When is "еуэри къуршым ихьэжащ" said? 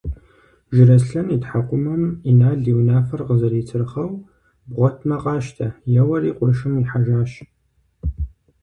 5.99-7.31